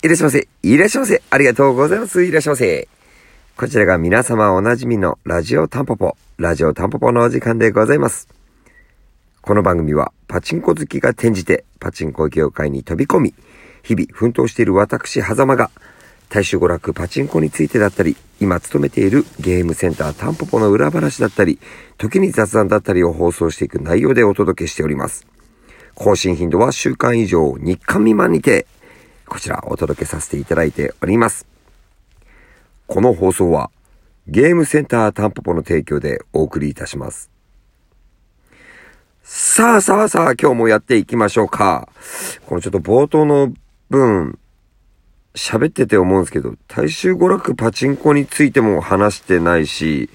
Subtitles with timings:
[0.00, 0.48] いらっしゃいませ。
[0.62, 1.22] いらっしゃいませ。
[1.28, 2.22] ありがとうございます。
[2.22, 2.88] いらっしゃいませ。
[3.56, 8.28] こちらが皆様おなじみのラジオタンポポ、ラジオタンポポのお時間でございます。
[9.40, 13.34] この番組はパチンコ好きが転じてパチンコ業界に飛び込み、
[13.82, 15.72] 日々奮闘している私、狭間が
[16.28, 21.58] 大衆娯楽パチンコについてだったり、今勤めているゲームセンタータンポポの裏話だったり、
[21.96, 25.26] 時に雑談だったりを放送していく内容でお届けしております。
[25.96, 28.68] 更新頻度は週間以上、日間未満にて、
[29.28, 31.46] こちらお届けさせていただいております。
[32.86, 33.70] この放送は、
[34.26, 37.30] ゲームセンタータンポポの提供でお送りいたします。
[39.22, 41.88] さあさあさあ、今日もやっていきましょうか。
[42.46, 43.52] このちょっと冒頭の
[43.90, 44.38] 分、
[45.34, 50.08] 喋ってて思うんですけど、大衆娯楽パチンコについても話してないし、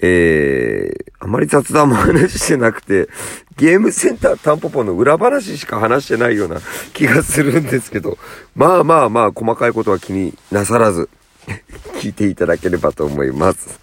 [0.00, 3.08] えー、あまり雑談も話してなくて、
[3.56, 6.60] ゲームセンタータンポポの裏話しか話してないような
[6.94, 8.18] 気がするんですけど、
[8.54, 11.08] まあまあまあ、細かいことは気になさらず、
[12.00, 13.80] 聞いていただければと思います。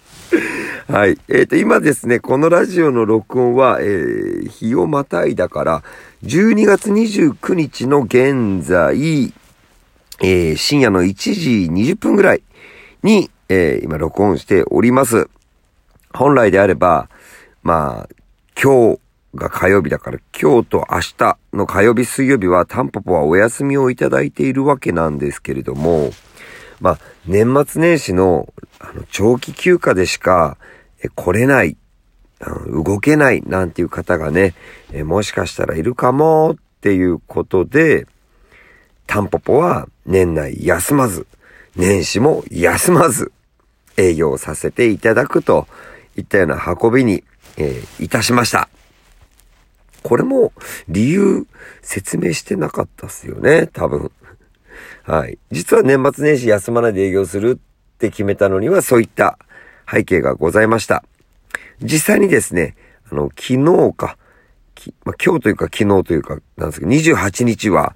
[0.88, 1.18] はい。
[1.28, 5.82] えっ、ー、と、今ですね、このラジオの録音は、えー、日をまたいだから、
[6.24, 9.32] 12月29日の現在、
[10.20, 12.42] えー、深夜の1時20分ぐらい
[13.02, 15.28] に、えー、今録音しております。
[16.16, 17.10] 本来であれば、
[17.62, 18.08] まあ、
[18.60, 19.00] 今日
[19.34, 26.10] が火曜日だから、今日と明日の火曜日、水曜日はタンポポはお休みをいただいているわけなんですけれども、
[26.80, 30.56] まあ、年末年始のあの長期休暇でしか
[31.14, 31.76] 来れない、
[32.66, 34.54] 動けないなんていう方がね、
[35.04, 38.06] もしかしたらいるかもっていうことで、
[39.06, 41.26] タンポポは年内休まず、
[41.76, 43.32] 年始も休まず、
[43.96, 45.66] 営業させていただくと
[46.16, 47.24] いったような運びに、
[47.56, 48.68] えー、いたしました。
[50.02, 50.52] これも
[50.88, 51.46] 理由
[51.82, 54.12] 説明してなかったっすよね、多分。
[55.04, 55.38] はい。
[55.50, 59.38] 実は年末年始休まないで営業するって決めたのにはそういった
[59.90, 61.04] 背景がございました。
[61.80, 62.76] 実際にですね、
[63.10, 64.16] あの、昨日か、
[65.04, 67.94] ま、今日というか昨日というかなんですけど、28日は、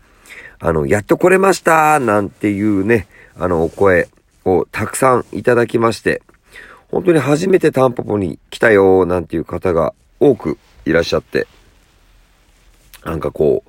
[0.59, 3.07] あの、やっと来れましたなんていうね、
[3.39, 4.09] あの、お声
[4.45, 6.23] をたくさんいただきまして、
[6.91, 11.47] 本当に初めてタンポポに来たよなんていう方が多くいらっしゃって、
[13.05, 13.65] なんかこ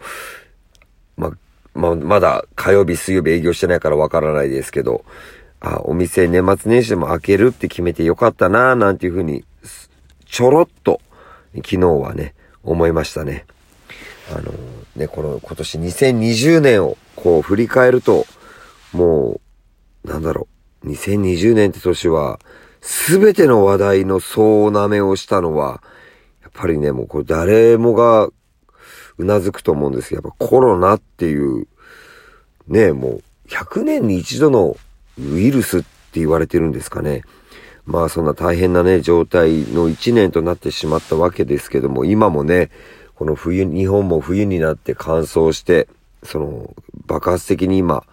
[1.17, 1.31] う、ま、
[1.73, 5.05] ま、まだ火曜日、水曜日営業してないからわからないですけど、
[5.59, 9.45] あ、お店年末年始でも開けるって決めてよかったななんていうふうに、
[10.25, 10.99] ちょろっと
[11.55, 12.33] 昨日はね、
[12.63, 13.45] 思いましたね。
[14.35, 14.51] あの
[14.95, 18.25] ね、この今年2020年をこう振り返ると、
[18.93, 19.39] も
[20.03, 20.47] う、なんだろ
[20.83, 22.39] う、2020年って年は、
[22.81, 25.81] すべての話題の総なめをしたのは、
[26.41, 28.27] やっぱりね、もうこれ誰もが
[29.17, 31.67] うなずくと思うんですけど、やっぱコロナっていう、
[32.67, 34.75] ね、もう100年に一度の
[35.19, 37.23] ウイルスって言われてるんですかね。
[37.85, 42.71] まあそんな大変なね、状態の1年となってしまったわけですけども、今もね、
[43.15, 45.87] この冬、日本も冬になって乾燥して、
[46.23, 46.73] その
[47.05, 48.03] 爆発的に今、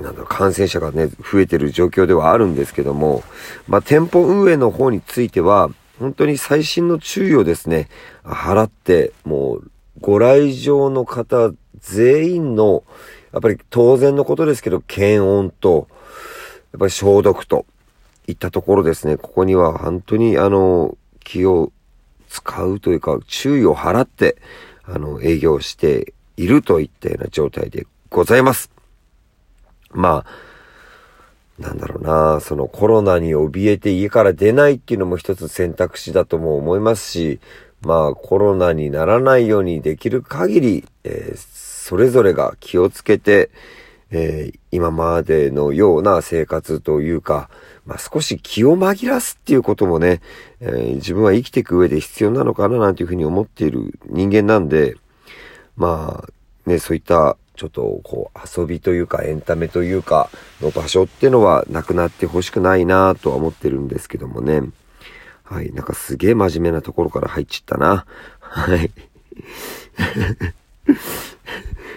[0.00, 3.22] なんだろ、感染者がね、増えてる状況ではあるんですけども、
[3.66, 7.88] まあ、店舗運営の方については、本当に最新の注意をですね、
[8.24, 9.70] 払って、もう、
[10.00, 11.50] ご来場の方
[11.80, 12.84] 全員の、
[13.32, 15.88] やっぱり当然のことですけど、検温と、
[16.72, 17.66] やっぱり消毒と
[18.28, 21.72] いったところですね、ここには本当にあの、気を
[22.28, 24.36] 使うというか、注意を払って、
[24.84, 28.77] あの、営業しているといったような状態でございます。
[29.90, 37.40] まあ、なんだろうな、そのコロナに怯えて家から出ないっていうのも一つ選択肢だとも思いますし、
[37.82, 43.50] まあコロナにならないようにできる限り、えー、それぞれが気をつけて、
[44.10, 47.50] えー、今までのような生活というか、
[47.84, 50.20] まあ、少し気を紛らすっていうこともね、
[50.60, 54.96] えー、自分は生きていく上で必要なのかななんていうふうに思っている人間なんで、
[55.76, 64.62] まあ、ね、そういったちょっとこう遊びというかエンタメというかの場所っていうのはなくなってほしくないなとは思ってるんですけどもね。
[65.42, 65.72] はい。
[65.72, 68.06] なんかすげえ真面目なところから入っちゃったな。
[68.38, 68.92] はい。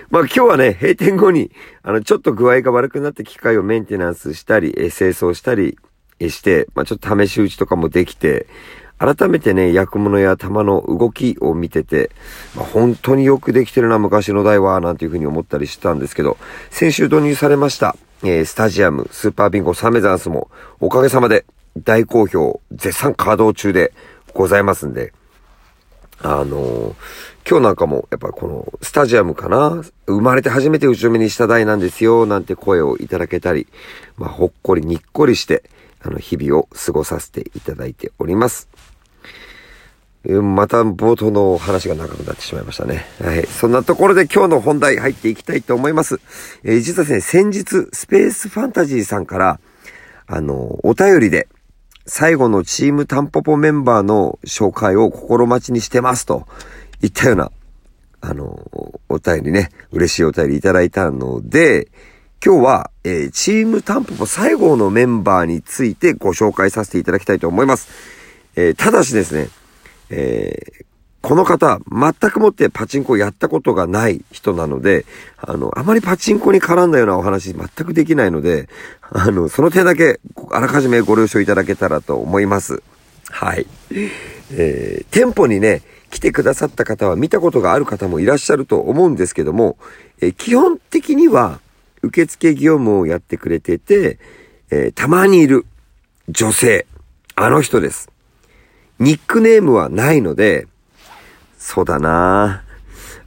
[0.09, 1.51] まあ今日はね、閉店後に、
[1.83, 5.77] あの、ちょっと具合が悪くなって機械をメンテナンスしたり、え清掃したり
[6.19, 8.47] して、まあちょっと試し打ちとかもできて、
[9.01, 12.11] 改めてね、役物や玉の動きを見てて、
[12.55, 16.37] まあ、本当によくできてるな、昔の台は、なんていうふうに思ったりしたんですけど、
[16.69, 21.45] 先週導入されました、えー、スタジアム、スーパービンゴサメザンスも、おかげさまで
[21.79, 23.91] 大好評、絶賛稼働中で
[24.35, 25.13] ございますんで、
[26.21, 26.95] あの、
[27.49, 33.65] 今日なんかも、やっぱこの、スタジアムかな生まれて初めて打ち目にした代なんですよ、なんて声をいただけたり、
[34.17, 35.63] まあ、ほっこりにっこりして、
[36.03, 38.69] あの、日々を過ごさせていただいております。
[40.23, 43.07] また冒頭の話が長くなってしまいましたね。
[43.23, 43.45] はい。
[43.47, 46.19] そんなところで今日の本題入っていきたいと思います。
[46.63, 49.59] えー、実はですね、先日、スペースファンタジーさんから、
[50.27, 51.47] あの、お便りで、
[52.05, 56.47] 最後のチームタンポポメンバーの紹介を心待ちにしてますと
[57.01, 57.51] いったような、
[58.21, 61.87] あの、お便りね、嬉しいお便りいただいたので、
[62.43, 67.89] 今日は、えー、チームタンポポ最後のメンバーについてご紹介させていただきたいと思います。
[68.55, 69.49] えー、ただしですね、
[70.11, 70.85] えー、
[71.21, 75.05] この方、全くもってパチンコをやったことがない人なので、
[75.37, 78.69] あの、あまりパチンコに絡んだようなお話全くできないので、
[79.11, 80.19] あの、その点だけ
[80.49, 82.81] あらかじめご了承いただけたらと思います。
[83.29, 83.67] はい。
[84.51, 89.77] えー、店舗にね、来てくださった方は見たことがある方もいらっしゃると思うんですけども、
[90.19, 91.61] えー、基本的には
[92.01, 94.19] 受付業務をやってくれてて、
[94.71, 95.65] えー、たまにいる
[96.27, 96.85] 女性、
[97.35, 98.09] あの人です。
[99.01, 100.67] ニックネームはないので、
[101.57, 102.63] そうだな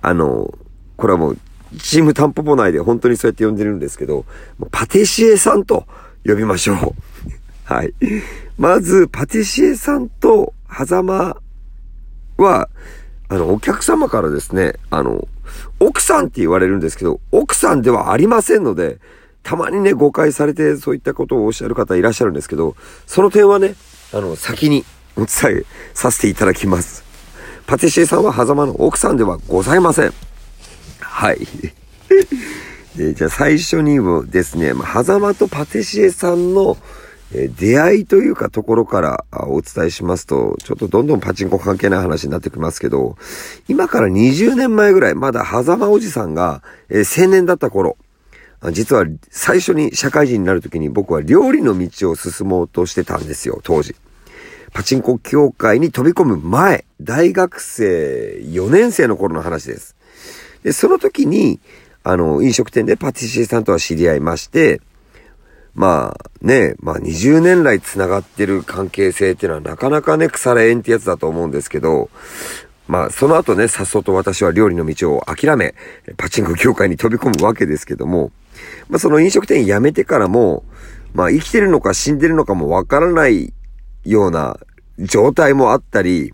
[0.02, 0.56] あの、
[0.96, 1.38] これはもう、
[1.82, 4.24] チームタンポポ内で本当にそうやって呼んでるんですけど、
[4.70, 5.88] パティシエさんと
[6.24, 6.78] 呼びましょう。
[7.64, 7.92] はい。
[8.56, 11.36] まず、パティシエさんと、狭間
[12.36, 12.68] は、
[13.28, 15.26] あの、お客様からですね、あの、
[15.80, 18.98] 奥さんって言われるんですけど、奥さんではありませんので、
[19.42, 23.74] たまにね、誤解されてそういったことをおっしゃる方いらっしゃるんですけど、その点はね、
[24.12, 24.84] あの、先に
[25.16, 25.64] お伝え
[25.94, 27.04] させていただきます。
[27.66, 30.12] パティシエさんは狭間の奥さんではございません。
[31.00, 31.46] はい。
[32.96, 36.76] でじゃあ最初にもですね、まあ、狭間とパティシエさんの
[37.34, 43.16] え出会いというかところからお伝えしますと、ちょっとどんどんパチンコ関係ない話になってきますけど、
[43.68, 47.96] 今から20年前ぐらい、まだ狭間おじさんが、え青年だった頃、
[48.70, 53.96] 実は最初に社会人になるときに僕は料理の道を進もうとしてたんですよ、当時。
[54.74, 59.96] パチンコ協会に飛び込む前、大学生4年生の頃の話です。
[60.64, 61.60] で、その時に、
[62.02, 64.80] あの、飲食店でパティシエさんとは知り合いまして、
[65.74, 72.10] まあね、まあ20年来繋がってる関係性っていうのはなかなかね、腐れ縁ってやつだと思うんですけど、
[72.88, 75.74] まあその後ね、さっそと私は料理の道を諦め、
[76.16, 78.32] パチンコ協会に飛び込むわけですけども、
[78.88, 80.64] まあその飲食店辞めてからも、
[81.12, 83.52] まあ生きてるのか死んでるのかもわからない
[84.04, 84.58] ような
[84.98, 86.32] 状態もあったり、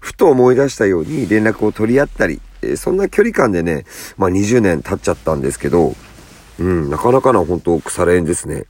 [0.00, 2.40] ふと思い出したように連絡を取り合ったり、
[2.76, 3.84] そんな距離感でね、
[4.16, 5.94] まあ20年経っちゃったんですけど、
[6.58, 8.64] うん、なかなかな本当腐れ縁ですね。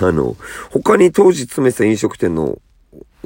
[0.00, 0.36] あの、
[0.70, 2.58] 他に当時詰めてた飲食店の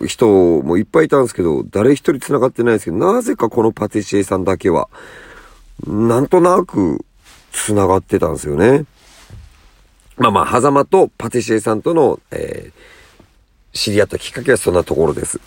[0.06, 0.28] 人
[0.62, 4.88] もいっぱいいたんですけど、誰一人繋がってないですけど、なぜかこのパティシエさんだけは、
[5.86, 7.04] なんとなく
[7.52, 8.86] 繋がってたんですよね。
[10.16, 12.72] まあまあ、狭間とパティシエさんとの、えー、
[13.74, 15.40] 知り合ったきっかけはそんなところです。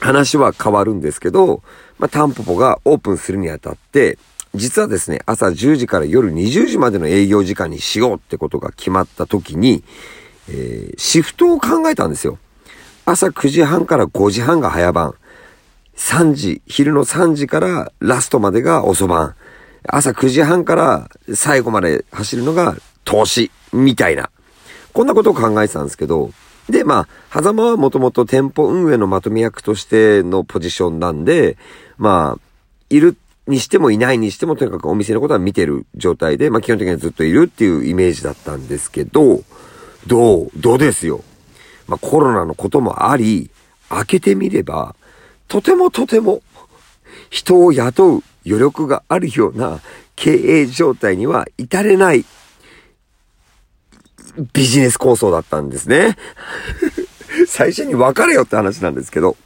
[0.00, 1.62] 話は変わるんですけど、
[1.98, 4.18] まあ、タンポポがオープンするにあたって、
[4.54, 9.82] 実はですね、朝10時から夜20時までの営業時間にしようってことが決まった時に、
[10.48, 12.38] えー、シフトを考えたんですよ。
[13.04, 15.14] 朝9時半から5時半が早番。
[15.96, 19.34] 3時、昼の3時からラストまでが遅番。
[19.86, 24.30] 朝9時半から最後まで走るのが投資、みたいな。
[24.92, 26.30] こんなことを考えてたんですけど、
[26.68, 31.56] で、まあ、狭間はもともと店舗運営のまとめ役としてのポジションなんで、
[31.96, 32.40] まあ、
[32.90, 33.16] いる
[33.48, 39.42] にしてもいないにしてもとにかくお店のことは見てる状態で、まあ基本的にはずっといるっていうイメージだったんですけど、
[40.06, 41.24] どうどうですよ。
[41.86, 43.50] まあコロナのこともあり、
[43.88, 44.94] 開けてみれば、
[45.48, 46.42] とてもとても
[47.30, 49.80] 人を雇う余力があるような
[50.14, 52.26] 経営状態には至れない
[54.52, 56.16] ビジネス構想だったんですね。
[57.46, 59.36] 最初に別れよって話なんですけど。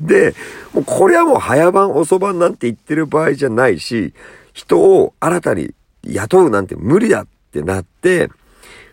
[0.00, 0.34] で、
[0.72, 4.14] もうこれはもう早番遅番なんて言ってる場合じゃないし、
[4.52, 5.74] 人を新たに
[6.04, 8.30] 雇うなんて無理だってなって、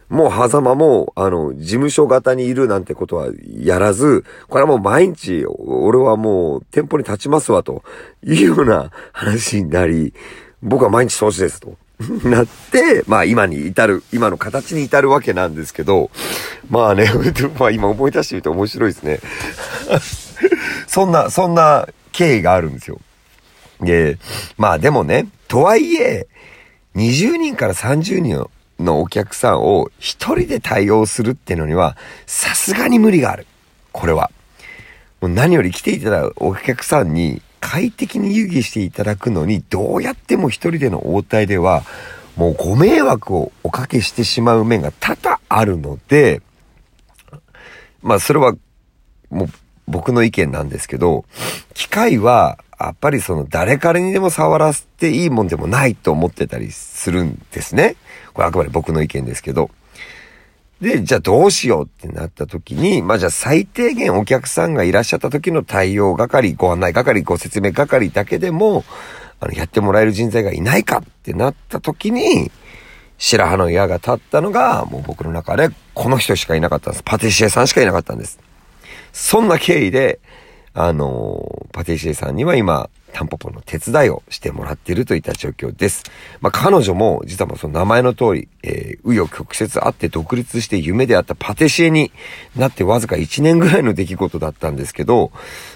[0.09, 3.29] もう狭間も、あの、事務所型にいるなんてことは
[3.59, 7.83] やらず、これはもう毎日、俺はもう店舗に立ちますわ、と
[8.23, 10.13] いうような話になり、
[10.61, 11.75] 僕は毎日投資ですと。
[12.23, 16.11] なって、まあ今に至る、今の形に至るわけなんですけど、
[16.69, 17.09] まあね、
[17.57, 19.19] まあ今思い出してみて面白いですね。
[20.87, 22.99] そんな、そんな経緯があるんですよ。
[23.81, 24.17] で、
[24.57, 26.27] まあでもね、とはいえ、
[26.95, 28.49] 20人から30人
[28.79, 33.45] のお客さんを一人で対応するっていうのには、さすがに無理がある。
[33.91, 34.31] これは。
[35.21, 41.81] もう何より来ていただくお客さんに快適に遊戯していただくのに、どうやっても一人での応対では、
[42.35, 46.43] もうご迷惑をおかけしてしまう面が多々あるので、
[48.03, 48.53] まあそれは
[49.31, 49.47] もう
[49.87, 51.25] 僕の意見なんですけど、
[51.73, 57.95] 機械はやっぱりその誰彼にでも触らせていいもんでもないと思ってたりするんですね。
[58.35, 59.71] これあくまで僕の意見ですけど。
[60.81, 68.83] で、じゃあどうしようってなった時に、まあじゃあ最低限お客さんがいらっしゃった時の対応係、ご案内係、ご説明係だけでも、
[69.39, 72.51] あの、やってもらえる人材がいないかってなった時に、
[73.17, 77.03] 白羽の矢が立ったのが、もう僕の中でこの人しかいなかったんです。
[77.03, 78.39] パティシエさんしかいなかったんです。
[79.13, 80.19] そんな経緯で、
[80.73, 86.03] あの、パティシエさんには今、タンポポの手伝いをしてもらっているといった状況です。
[86.41, 92.11] まあ、彼女も、実はもうその名前の通り、えー、紆余曲折あって独立して夢であったパティシエに
[92.57, 95.31] なってわずか1年ぐらいの出来事だったんですけど、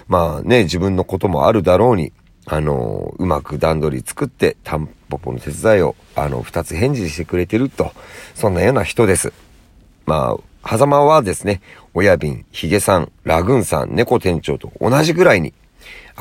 [0.06, 2.12] まあね、自分のこともあるだろうに、
[2.44, 7.92] あの、うまく段取り作って、タンポポの手伝いを、あの、二つ返事してくれてると、
[8.34, 9.32] そんなような人です。
[10.04, 11.62] まあ、狭間はですね、
[11.94, 15.54] 親瓶、ヒゲさん、ラグーンさん、猫店長と同じぐらいに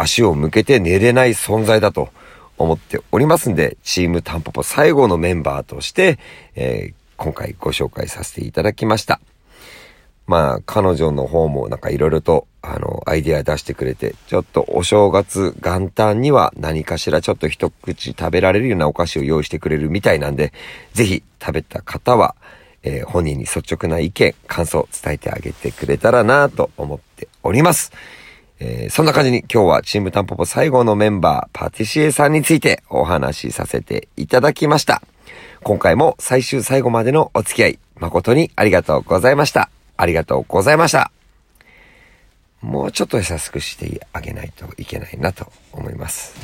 [0.01, 2.10] 足を向けて寝れない存在だと
[2.58, 6.20] 思っておりますんで、チームタンポポ最後のメンバーとして、
[6.56, 9.20] えー、今回ご紹介させていただきました。
[10.25, 20.53] まあ、彼女の方もなんか色々と、あの、アイディア出してくれて、ちょっとお正月元旦には何かしらちょっと一口食べられるようなお菓子を用意してくれるみたいなんで、
[20.94, 22.36] ぜひ食べた方は、
[22.84, 27.91] えー、本人に率直な意見、感想を伝えてあげてくれたらなと思っております。
[28.62, 35.01] えー、そんな感じに今日はチームタンポポ最後のメンバー、パティシエさんについてお話しさせていただきました。
[35.63, 39.70] 今回も最終最後までのお付き合い、誠にありがとうございました。
[39.96, 41.12] ありがとうございました。
[42.62, 46.36] もうちょっと優しくしてあげないといけないなと思います。